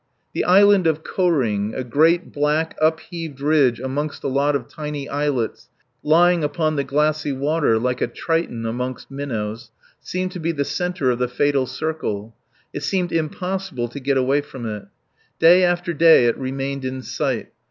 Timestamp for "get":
13.99-14.17